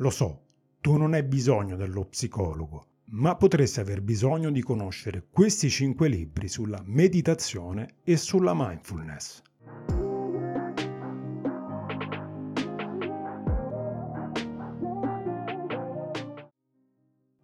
Lo 0.00 0.08
so, 0.08 0.44
tu 0.80 0.96
non 0.96 1.12
hai 1.12 1.22
bisogno 1.22 1.76
dello 1.76 2.06
psicologo, 2.06 2.86
ma 3.10 3.36
potresti 3.36 3.80
aver 3.80 4.00
bisogno 4.00 4.50
di 4.50 4.62
conoscere 4.62 5.26
questi 5.30 5.68
cinque 5.68 6.08
libri 6.08 6.48
sulla 6.48 6.80
meditazione 6.86 7.96
e 8.02 8.16
sulla 8.16 8.54
mindfulness. 8.54 9.42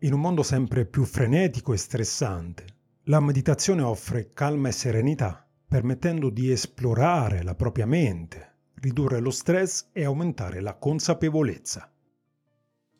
In 0.00 0.12
un 0.12 0.20
mondo 0.20 0.42
sempre 0.42 0.84
più 0.84 1.04
frenetico 1.04 1.72
e 1.72 1.78
stressante, 1.78 2.66
la 3.04 3.20
meditazione 3.20 3.80
offre 3.80 4.34
calma 4.34 4.68
e 4.68 4.72
serenità, 4.72 5.48
permettendo 5.66 6.28
di 6.28 6.50
esplorare 6.50 7.42
la 7.42 7.54
propria 7.54 7.86
mente, 7.86 8.56
ridurre 8.74 9.20
lo 9.20 9.30
stress 9.30 9.88
e 9.92 10.04
aumentare 10.04 10.60
la 10.60 10.74
consapevolezza. 10.74 11.91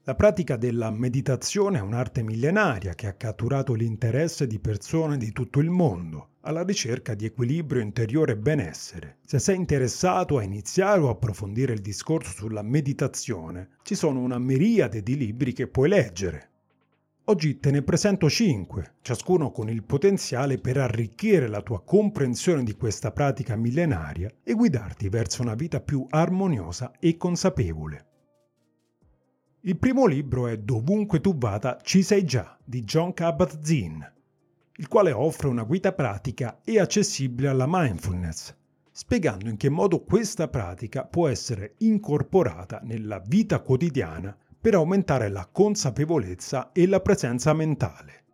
La 0.04 0.16
pratica 0.16 0.56
della 0.56 0.90
meditazione 0.90 1.78
è 1.78 1.80
un'arte 1.80 2.24
millenaria 2.24 2.92
che 2.92 3.06
ha 3.06 3.12
catturato 3.12 3.72
l'interesse 3.72 4.48
di 4.48 4.58
persone 4.58 5.16
di 5.16 5.30
tutto 5.30 5.60
il 5.60 5.70
mondo 5.70 6.30
alla 6.40 6.64
ricerca 6.64 7.14
di 7.14 7.24
equilibrio 7.24 7.80
interiore 7.80 8.32
e 8.32 8.36
benessere. 8.36 9.18
Se 9.24 9.38
sei 9.38 9.54
interessato 9.54 10.38
a 10.38 10.42
iniziare 10.42 10.98
o 10.98 11.08
approfondire 11.08 11.72
il 11.72 11.80
discorso 11.80 12.32
sulla 12.32 12.62
meditazione, 12.62 13.76
ci 13.84 13.94
sono 13.94 14.18
una 14.18 14.40
miriade 14.40 15.04
di 15.04 15.16
libri 15.16 15.52
che 15.52 15.68
puoi 15.68 15.88
leggere. 15.88 16.50
Oggi 17.26 17.60
te 17.60 17.70
ne 17.70 17.82
presento 17.82 18.28
5, 18.28 18.94
ciascuno 19.02 19.52
con 19.52 19.70
il 19.70 19.84
potenziale 19.84 20.58
per 20.58 20.78
arricchire 20.78 21.46
la 21.46 21.62
tua 21.62 21.80
comprensione 21.80 22.64
di 22.64 22.74
questa 22.74 23.12
pratica 23.12 23.54
millenaria 23.54 24.28
e 24.42 24.52
guidarti 24.54 25.08
verso 25.08 25.42
una 25.42 25.54
vita 25.54 25.78
più 25.78 26.04
armoniosa 26.10 26.90
e 26.98 27.16
consapevole. 27.16 28.06
Il 29.64 29.78
primo 29.78 30.06
libro 30.06 30.48
è 30.48 30.56
Dovunque 30.56 31.20
tu 31.20 31.38
vada 31.38 31.78
ci 31.84 32.02
sei 32.02 32.24
già 32.24 32.58
di 32.64 32.82
John 32.82 33.14
Kabat-Zinn, 33.14 34.02
il 34.78 34.88
quale 34.88 35.12
offre 35.12 35.46
una 35.46 35.62
guida 35.62 35.92
pratica 35.92 36.62
e 36.64 36.80
accessibile 36.80 37.46
alla 37.46 37.66
mindfulness, 37.68 38.56
spiegando 38.90 39.48
in 39.48 39.56
che 39.56 39.68
modo 39.68 40.02
questa 40.02 40.48
pratica 40.48 41.04
può 41.04 41.28
essere 41.28 41.74
incorporata 41.78 42.80
nella 42.82 43.22
vita 43.24 43.60
quotidiana 43.60 44.36
per 44.60 44.74
aumentare 44.74 45.28
la 45.28 45.46
consapevolezza 45.46 46.72
e 46.72 46.88
la 46.88 46.98
presenza 46.98 47.52
mentale. 47.52 48.24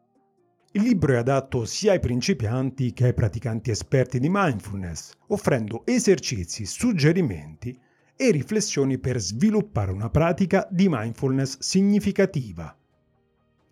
Il 0.73 0.81
libro 0.81 1.13
è 1.13 1.17
adatto 1.17 1.67
sia 1.67 1.93
ai 1.93 2.01
principianti 2.01 2.95
che 2.95 3.05
ai 3.05 3.15
praticanti 3.15 3.71
esperti 3.71 4.19
di 4.19 4.31
mindfulness, 4.31 5.13
offrendo 5.27 5.83
esercizi, 5.85 6.65
suggerimenti 6.65 7.79
e 8.21 8.33
riflessioni 8.33 8.99
per 8.99 9.21
sviluppare 9.21 9.93
una 9.93 10.11
pratica 10.11 10.67
di 10.69 10.89
mindfulness 10.89 11.59
significativa. 11.61 12.77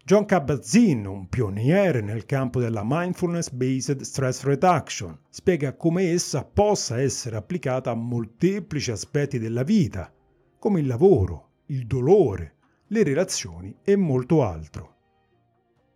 John 0.04 0.24
Kabat-Zinn, 0.24 1.04
un 1.04 1.28
pioniere 1.28 2.00
nel 2.00 2.26
campo 2.26 2.60
della 2.60 2.82
mindfulness-based 2.84 4.02
stress 4.02 4.44
reduction, 4.44 5.18
spiega 5.28 5.74
come 5.74 6.12
essa 6.12 6.44
possa 6.44 7.00
essere 7.00 7.34
applicata 7.34 7.90
a 7.90 7.96
molteplici 7.96 8.92
aspetti 8.92 9.40
della 9.40 9.64
vita, 9.64 10.14
come 10.60 10.78
il 10.78 10.86
lavoro, 10.86 11.48
il 11.66 11.84
dolore, 11.88 12.54
le 12.86 13.02
relazioni 13.02 13.76
e 13.82 13.96
molto 13.96 14.44
altro. 14.44 14.94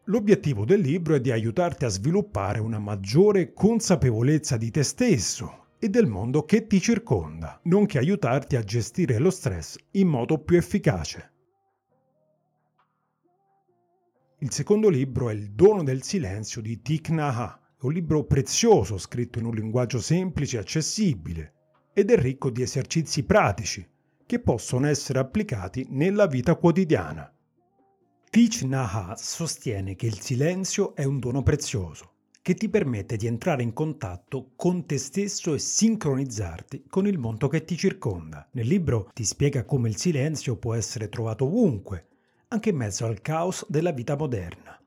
L'obiettivo 0.06 0.64
del 0.64 0.80
libro 0.80 1.14
è 1.14 1.20
di 1.20 1.30
aiutarti 1.30 1.84
a 1.84 1.88
sviluppare 1.88 2.58
una 2.58 2.80
maggiore 2.80 3.52
consapevolezza 3.52 4.56
di 4.56 4.72
te 4.72 4.82
stesso 4.82 5.59
e 5.82 5.88
del 5.88 6.06
mondo 6.06 6.44
che 6.44 6.66
ti 6.66 6.78
circonda, 6.78 7.58
nonché 7.64 7.96
aiutarti 7.96 8.54
a 8.54 8.62
gestire 8.62 9.18
lo 9.18 9.30
stress 9.30 9.76
in 9.92 10.08
modo 10.08 10.38
più 10.38 10.58
efficace. 10.58 11.32
Il 14.40 14.52
secondo 14.52 14.90
libro 14.90 15.30
è 15.30 15.32
Il 15.32 15.52
dono 15.52 15.82
del 15.82 16.02
silenzio 16.02 16.60
di 16.60 16.82
Thich 16.82 17.08
Nhat 17.08 17.34
Hanh, 17.34 17.58
un 17.80 17.92
libro 17.94 18.24
prezioso 18.24 18.98
scritto 18.98 19.38
in 19.38 19.46
un 19.46 19.54
linguaggio 19.54 20.00
semplice 20.00 20.58
e 20.58 20.60
accessibile 20.60 21.54
ed 21.94 22.10
è 22.10 22.16
ricco 22.16 22.50
di 22.50 22.60
esercizi 22.60 23.24
pratici 23.24 23.88
che 24.26 24.38
possono 24.38 24.86
essere 24.86 25.18
applicati 25.18 25.86
nella 25.88 26.26
vita 26.26 26.56
quotidiana. 26.56 27.34
Thich 28.28 28.62
Nhat 28.64 28.94
Hanh 28.94 29.16
sostiene 29.16 29.94
che 29.94 30.06
il 30.06 30.20
silenzio 30.20 30.94
è 30.94 31.04
un 31.04 31.18
dono 31.18 31.42
prezioso 31.42 32.12
che 32.42 32.54
ti 32.54 32.68
permette 32.68 33.16
di 33.16 33.26
entrare 33.26 33.62
in 33.62 33.72
contatto 33.72 34.52
con 34.56 34.86
te 34.86 34.96
stesso 34.98 35.52
e 35.52 35.58
sincronizzarti 35.58 36.84
con 36.88 37.06
il 37.06 37.18
mondo 37.18 37.48
che 37.48 37.64
ti 37.64 37.76
circonda. 37.76 38.48
Nel 38.52 38.66
libro 38.66 39.10
ti 39.12 39.24
spiega 39.24 39.64
come 39.64 39.88
il 39.88 39.96
silenzio 39.96 40.56
può 40.56 40.74
essere 40.74 41.08
trovato 41.08 41.44
ovunque, 41.44 42.06
anche 42.48 42.70
in 42.70 42.76
mezzo 42.76 43.04
al 43.04 43.20
caos 43.20 43.66
della 43.68 43.92
vita 43.92 44.16
moderna. 44.16 44.80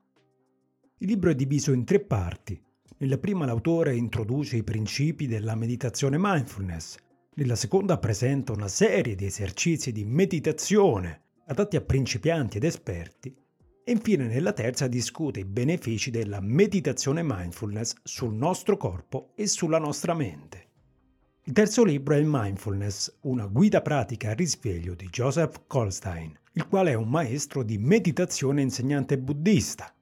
Il 0.98 1.08
libro 1.08 1.30
è 1.30 1.34
diviso 1.34 1.72
in 1.72 1.84
tre 1.84 2.00
parti. 2.00 2.60
Nella 2.98 3.18
prima 3.18 3.44
l'autore 3.46 3.94
introduce 3.94 4.56
i 4.56 4.64
principi 4.64 5.26
della 5.26 5.54
meditazione 5.54 6.16
mindfulness, 6.18 6.96
nella 7.34 7.56
seconda 7.56 7.98
presenta 7.98 8.52
una 8.52 8.68
serie 8.68 9.14
di 9.14 9.26
esercizi 9.26 9.92
di 9.92 10.04
meditazione 10.04 11.22
adatti 11.46 11.76
a 11.76 11.80
principianti 11.80 12.56
ed 12.56 12.64
esperti 12.64 13.34
e 13.84 13.92
infine 13.92 14.26
nella 14.26 14.54
terza 14.54 14.88
discute 14.88 15.40
i 15.40 15.44
benefici 15.44 16.10
della 16.10 16.40
meditazione 16.40 17.22
mindfulness 17.22 17.94
sul 18.02 18.32
nostro 18.32 18.78
corpo 18.78 19.32
e 19.34 19.46
sulla 19.46 19.78
nostra 19.78 20.14
mente. 20.14 20.68
Il 21.44 21.52
terzo 21.52 21.84
libro 21.84 22.14
è 22.14 22.22
Mindfulness, 22.24 23.18
una 23.22 23.44
guida 23.44 23.82
pratica 23.82 24.30
al 24.30 24.36
risveglio 24.36 24.94
di 24.94 25.08
Joseph 25.10 25.64
Goldstein, 25.66 26.34
il 26.52 26.66
quale 26.66 26.92
è 26.92 26.94
un 26.94 27.10
maestro 27.10 27.62
di 27.62 27.76
meditazione 27.76 28.60
e 28.60 28.64
insegnante 28.64 29.18
buddista. 29.18 29.94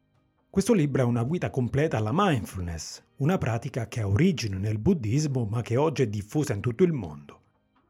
Questo 0.48 0.72
libro 0.72 1.02
è 1.02 1.04
una 1.04 1.24
guida 1.24 1.50
completa 1.50 1.96
alla 1.96 2.12
mindfulness, 2.12 3.02
una 3.16 3.38
pratica 3.38 3.88
che 3.88 4.02
ha 4.02 4.06
origine 4.06 4.58
nel 4.58 4.78
buddismo 4.78 5.44
ma 5.44 5.62
che 5.62 5.76
oggi 5.76 6.02
è 6.02 6.06
diffusa 6.06 6.52
in 6.52 6.60
tutto 6.60 6.84
il 6.84 6.92
mondo. 6.92 7.40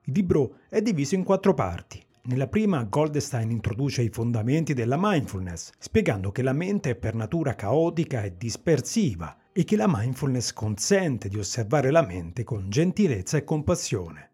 Il 0.05 0.15
libro 0.15 0.61
è 0.71 0.81
diviso 0.81 1.15
in 1.15 1.23
quattro 1.25 1.53
parti. 1.53 2.03
Nella 2.25 2.47
prima 2.47 2.85
Goldstein 2.85 3.51
introduce 3.51 4.01
i 4.01 4.09
fondamenti 4.09 4.75
della 4.75 4.97
mindfulness, 4.97 5.73
spiegando 5.77 6.31
che 6.31 6.43
la 6.43 6.53
mente 6.53 6.91
è 6.91 6.95
per 6.95 7.17
natura 7.17 7.57
caotica 7.57 8.23
e 8.23 8.37
dispersiva 8.37 9.37
e 9.51 9.65
che 9.65 9.75
la 9.75 9.89
mindfulness 9.89 10.53
consente 10.53 11.29
di 11.29 11.37
osservare 11.37 11.91
la 11.91 12.07
mente 12.07 12.45
con 12.45 12.71
gentilezza 12.71 13.39
e 13.39 13.43
compassione. 13.43 14.31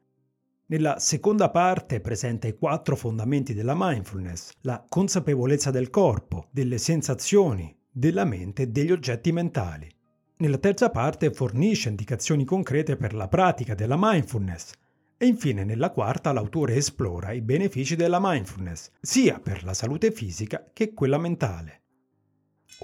Nella 0.67 0.99
seconda 0.99 1.49
parte 1.49 2.03
presenta 2.03 2.47
i 2.47 2.59
quattro 2.59 2.95
fondamenti 2.95 3.55
della 3.55 3.75
mindfulness, 3.75 4.51
la 4.61 4.85
consapevolezza 4.87 5.71
del 5.71 5.89
corpo, 5.89 6.49
delle 6.51 6.77
sensazioni, 6.77 7.75
della 7.91 8.27
mente 8.27 8.65
e 8.65 8.67
degli 8.67 8.93
oggetti 8.93 9.33
mentali. 9.33 9.89
Nella 10.37 10.59
terza 10.59 10.91
parte 10.91 11.33
fornisce 11.33 11.89
indicazioni 11.89 12.45
concrete 12.45 12.99
per 12.99 13.15
la 13.15 13.29
pratica 13.29 13.75
della 13.75 13.97
mindfulness, 13.99 14.73
e 15.19 15.27
infine 15.27 15.65
nella 15.65 15.91
quarta 15.91 16.33
l'autore 16.33 16.77
esplora 16.77 17.33
i 17.33 17.43
benefici 17.43 17.97
della 17.97 18.21
mindfulness, 18.21 18.93
sia 19.01 19.41
per 19.41 19.65
la 19.65 19.75
salute 19.75 20.13
fisica 20.13 20.71
che 20.73 20.95
quella 20.95 21.19
mentale. 21.19 21.83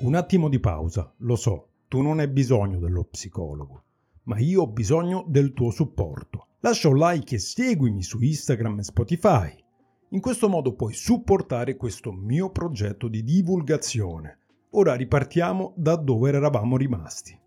Un 0.00 0.16
attimo 0.16 0.48
di 0.48 0.58
pausa, 0.58 1.14
lo 1.18 1.36
so, 1.36 1.68
tu 1.86 2.02
non 2.02 2.18
hai 2.18 2.26
bisogno 2.28 2.80
dello 2.80 3.04
psicologo, 3.04 3.84
ma 4.24 4.38
io 4.38 4.62
ho 4.62 4.66
bisogno 4.66 5.24
del 5.28 5.52
tuo 5.52 5.70
supporto. 5.70 6.48
Lascia 6.60 6.88
un 6.88 6.96
like 6.98 7.36
e 7.36 7.38
seguimi 7.38 8.02
su 8.02 8.20
Instagram 8.20 8.80
e 8.80 8.82
Spotify. 8.82 9.64
In 10.10 10.20
questo 10.20 10.48
modo 10.48 10.74
puoi 10.74 10.92
supportare 10.92 11.76
questo 11.76 12.10
mio 12.10 12.50
progetto 12.50 13.06
di 13.06 13.22
divulgazione. 13.22 14.38
Ora 14.70 14.94
ripartiamo 14.94 15.74
da 15.76 15.94
dove 15.94 16.30
eravamo 16.30 16.76
rimasti. 16.76 17.38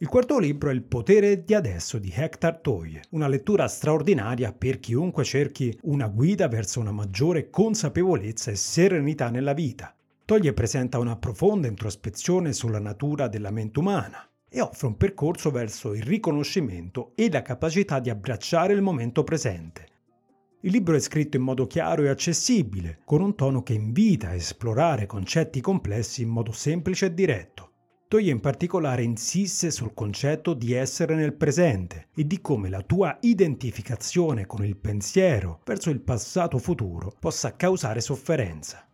Il 0.00 0.06
quarto 0.06 0.38
libro 0.38 0.70
è 0.70 0.72
Il 0.72 0.84
potere 0.84 1.42
di 1.42 1.54
adesso 1.54 1.98
di 1.98 2.12
Hector 2.14 2.58
Toye, 2.58 3.02
una 3.10 3.26
lettura 3.26 3.66
straordinaria 3.66 4.52
per 4.52 4.78
chiunque 4.78 5.24
cerchi 5.24 5.76
una 5.82 6.06
guida 6.06 6.46
verso 6.46 6.78
una 6.78 6.92
maggiore 6.92 7.50
consapevolezza 7.50 8.52
e 8.52 8.54
serenità 8.54 9.28
nella 9.28 9.54
vita. 9.54 9.92
Toye 10.24 10.52
presenta 10.52 11.00
una 11.00 11.16
profonda 11.16 11.66
introspezione 11.66 12.52
sulla 12.52 12.78
natura 12.78 13.26
della 13.26 13.50
mente 13.50 13.80
umana 13.80 14.24
e 14.48 14.60
offre 14.60 14.86
un 14.86 14.96
percorso 14.96 15.50
verso 15.50 15.92
il 15.94 16.04
riconoscimento 16.04 17.10
e 17.16 17.28
la 17.28 17.42
capacità 17.42 17.98
di 17.98 18.08
abbracciare 18.08 18.74
il 18.74 18.82
momento 18.82 19.24
presente. 19.24 19.86
Il 20.60 20.70
libro 20.70 20.94
è 20.94 21.00
scritto 21.00 21.36
in 21.36 21.42
modo 21.42 21.66
chiaro 21.66 22.04
e 22.04 22.08
accessibile, 22.08 23.00
con 23.04 23.20
un 23.20 23.34
tono 23.34 23.64
che 23.64 23.72
invita 23.72 24.28
a 24.28 24.34
esplorare 24.34 25.06
concetti 25.06 25.60
complessi 25.60 26.22
in 26.22 26.28
modo 26.28 26.52
semplice 26.52 27.06
e 27.06 27.14
diretto. 27.14 27.67
Toye 28.08 28.30
in 28.30 28.40
particolare 28.40 29.02
insiste 29.02 29.70
sul 29.70 29.92
concetto 29.92 30.54
di 30.54 30.72
essere 30.72 31.14
nel 31.14 31.34
presente 31.34 32.06
e 32.16 32.26
di 32.26 32.40
come 32.40 32.70
la 32.70 32.80
tua 32.80 33.18
identificazione 33.20 34.46
con 34.46 34.64
il 34.64 34.78
pensiero 34.78 35.60
verso 35.62 35.90
il 35.90 36.00
passato 36.00 36.56
futuro 36.56 37.12
possa 37.20 37.54
causare 37.54 38.00
sofferenza. 38.00 38.88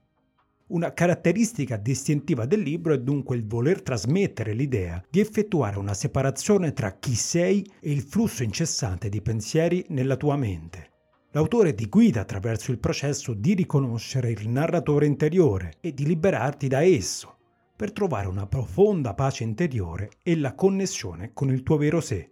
Una 0.67 0.93
caratteristica 0.93 1.77
distintiva 1.77 2.45
del 2.45 2.63
libro 2.63 2.93
è 2.93 2.99
dunque 2.99 3.37
il 3.37 3.47
voler 3.47 3.83
trasmettere 3.83 4.53
l'idea 4.53 5.01
di 5.09 5.21
effettuare 5.21 5.79
una 5.79 5.95
separazione 5.95 6.73
tra 6.73 6.99
chi 6.99 7.15
sei 7.15 7.65
e 7.79 7.93
il 7.93 8.03
flusso 8.03 8.43
incessante 8.43 9.09
di 9.09 9.23
pensieri 9.23 9.85
nella 9.91 10.17
tua 10.17 10.35
mente. 10.35 10.91
L'autore 11.31 11.73
ti 11.75 11.87
guida 11.87 12.23
attraverso 12.23 12.73
il 12.73 12.81
processo 12.81 13.33
di 13.33 13.55
riconoscere 13.55 14.33
il 14.33 14.49
narratore 14.49 15.07
interiore 15.07 15.75
e 15.81 15.95
di 15.95 16.05
liberarti 16.05 16.67
da 16.67 16.83
esso, 16.83 17.34
per 17.77 17.93
trovare 17.93 18.29
una 18.29 18.47
profonda 18.47 19.15
pace 19.15 19.43
interiore 19.43 20.11
e 20.23 20.37
la 20.37 20.55
connessione 20.55 21.33
con 21.33 21.51
il 21.51 21.63
tuo 21.63 21.77
vero 21.77 22.01
sé. 22.01 22.31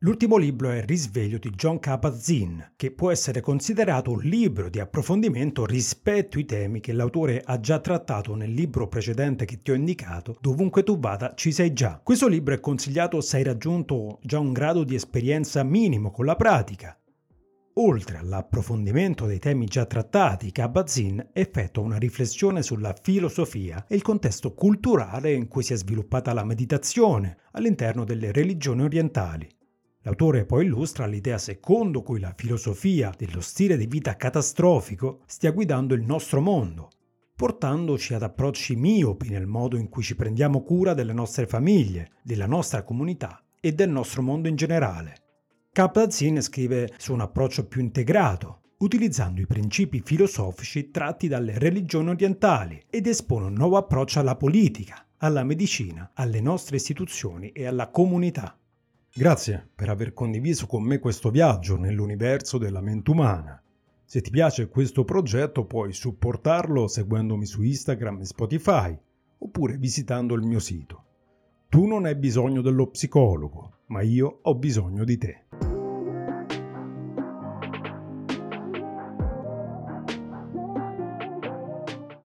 L'ultimo 0.00 0.36
libro 0.36 0.70
è 0.70 0.84
Risveglio 0.84 1.38
di 1.38 1.48
John 1.50 1.78
Kabat-Zinn, 1.78 2.60
che 2.76 2.90
può 2.90 3.10
essere 3.10 3.40
considerato 3.40 4.10
un 4.10 4.20
libro 4.20 4.68
di 4.68 4.78
approfondimento 4.78 5.64
rispetto 5.64 6.36
ai 6.36 6.44
temi 6.44 6.80
che 6.80 6.92
l'autore 6.92 7.42
ha 7.42 7.58
già 7.58 7.80
trattato 7.80 8.34
nel 8.34 8.52
libro 8.52 8.88
precedente 8.88 9.46
che 9.46 9.62
ti 9.62 9.70
ho 9.70 9.74
indicato, 9.74 10.36
Dovunque 10.38 10.82
tu 10.82 10.98
vada 10.98 11.32
ci 11.34 11.50
sei 11.50 11.72
già. 11.72 11.98
Questo 12.04 12.28
libro 12.28 12.52
è 12.52 12.60
consigliato 12.60 13.22
se 13.22 13.38
hai 13.38 13.42
raggiunto 13.42 14.18
già 14.22 14.38
un 14.38 14.52
grado 14.52 14.84
di 14.84 14.94
esperienza 14.94 15.62
minimo 15.62 16.10
con 16.10 16.26
la 16.26 16.36
pratica. 16.36 16.96
Oltre 17.78 18.16
all'approfondimento 18.16 19.26
dei 19.26 19.38
temi 19.38 19.66
già 19.66 19.84
trattati, 19.84 20.50
Kabat-Zinn 20.50 21.20
effettua 21.34 21.82
una 21.82 21.98
riflessione 21.98 22.62
sulla 22.62 22.94
filosofia 22.98 23.84
e 23.86 23.94
il 23.94 24.00
contesto 24.00 24.54
culturale 24.54 25.34
in 25.34 25.46
cui 25.46 25.62
si 25.62 25.74
è 25.74 25.76
sviluppata 25.76 26.32
la 26.32 26.42
meditazione 26.42 27.36
all'interno 27.52 28.04
delle 28.04 28.32
religioni 28.32 28.82
orientali. 28.82 29.46
L'autore 30.04 30.46
poi 30.46 30.64
illustra 30.64 31.04
l'idea 31.04 31.36
secondo 31.36 32.00
cui 32.00 32.18
la 32.18 32.32
filosofia 32.34 33.12
dello 33.14 33.42
stile 33.42 33.76
di 33.76 33.86
vita 33.86 34.16
catastrofico 34.16 35.20
stia 35.26 35.50
guidando 35.50 35.92
il 35.92 36.02
nostro 36.02 36.40
mondo, 36.40 36.88
portandoci 37.36 38.14
ad 38.14 38.22
approcci 38.22 38.74
miopi 38.74 39.28
nel 39.28 39.46
modo 39.46 39.76
in 39.76 39.90
cui 39.90 40.02
ci 40.02 40.16
prendiamo 40.16 40.62
cura 40.62 40.94
delle 40.94 41.12
nostre 41.12 41.46
famiglie, 41.46 42.12
della 42.22 42.46
nostra 42.46 42.84
comunità 42.84 43.44
e 43.60 43.72
del 43.72 43.90
nostro 43.90 44.22
mondo 44.22 44.48
in 44.48 44.56
generale. 44.56 45.24
Kaplan-Zinn 45.76 46.38
scrive 46.38 46.90
su 46.96 47.12
un 47.12 47.20
approccio 47.20 47.66
più 47.66 47.82
integrato, 47.82 48.60
utilizzando 48.78 49.42
i 49.42 49.46
principi 49.46 50.00
filosofici 50.02 50.90
tratti 50.90 51.28
dalle 51.28 51.58
religioni 51.58 52.08
orientali 52.08 52.82
ed 52.88 53.06
espone 53.06 53.48
un 53.48 53.52
nuovo 53.52 53.76
approccio 53.76 54.18
alla 54.18 54.36
politica, 54.36 55.04
alla 55.18 55.44
medicina, 55.44 56.12
alle 56.14 56.40
nostre 56.40 56.76
istituzioni 56.76 57.50
e 57.50 57.66
alla 57.66 57.90
comunità. 57.90 58.56
Grazie 59.12 59.68
per 59.74 59.90
aver 59.90 60.14
condiviso 60.14 60.66
con 60.66 60.82
me 60.82 60.98
questo 60.98 61.28
viaggio 61.28 61.76
nell'universo 61.76 62.56
della 62.56 62.80
mente 62.80 63.10
umana. 63.10 63.62
Se 64.02 64.22
ti 64.22 64.30
piace 64.30 64.68
questo 64.68 65.04
progetto 65.04 65.66
puoi 65.66 65.92
supportarlo 65.92 66.88
seguendomi 66.88 67.44
su 67.44 67.60
Instagram 67.60 68.20
e 68.20 68.24
Spotify 68.24 68.98
oppure 69.40 69.76
visitando 69.76 70.34
il 70.36 70.42
mio 70.42 70.58
sito. 70.58 71.02
Tu 71.68 71.84
non 71.84 72.06
hai 72.06 72.14
bisogno 72.14 72.62
dello 72.62 72.86
psicologo, 72.86 73.80
ma 73.88 74.00
io 74.00 74.38
ho 74.40 74.54
bisogno 74.54 75.04
di 75.04 75.18
te. 75.18 75.44